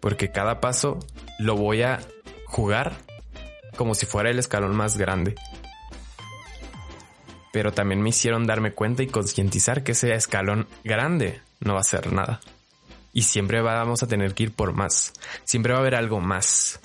Porque 0.00 0.30
cada 0.30 0.60
paso 0.60 0.98
lo 1.38 1.56
voy 1.56 1.82
a 1.82 2.00
jugar 2.46 2.96
como 3.76 3.94
si 3.94 4.06
fuera 4.06 4.30
el 4.30 4.38
escalón 4.38 4.74
más 4.76 4.96
grande. 4.96 5.34
Pero 7.52 7.72
también 7.72 8.02
me 8.02 8.10
hicieron 8.10 8.46
darme 8.46 8.72
cuenta 8.72 9.02
y 9.02 9.08
concientizar 9.08 9.82
que 9.82 9.92
ese 9.92 10.14
escalón 10.14 10.68
grande 10.84 11.40
no 11.60 11.74
va 11.74 11.80
a 11.80 11.84
ser 11.84 12.12
nada. 12.12 12.40
Y 13.12 13.22
siempre 13.22 13.60
vamos 13.60 14.02
a 14.02 14.06
tener 14.06 14.34
que 14.34 14.44
ir 14.44 14.52
por 14.52 14.72
más. 14.72 15.12
Siempre 15.44 15.72
va 15.72 15.78
a 15.78 15.82
haber 15.82 15.96
algo 15.96 16.20
más. 16.20 16.80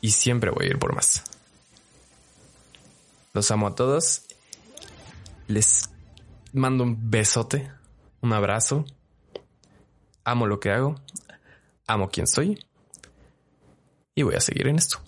Y 0.00 0.10
siempre 0.10 0.50
voy 0.50 0.66
a 0.66 0.70
ir 0.70 0.78
por 0.78 0.94
más. 0.94 1.22
Los 3.32 3.50
amo 3.50 3.68
a 3.68 3.74
todos. 3.74 4.22
Les 5.46 5.88
mando 6.52 6.84
un 6.84 7.10
besote 7.10 7.70
un 8.22 8.32
abrazo. 8.32 8.86
Amo 10.24 10.46
lo 10.46 10.60
que 10.60 10.70
hago, 10.70 10.96
amo 11.86 12.10
quien 12.10 12.26
soy 12.26 12.64
y 14.14 14.22
voy 14.22 14.34
a 14.34 14.40
seguir 14.40 14.68
en 14.68 14.76
esto. 14.76 14.98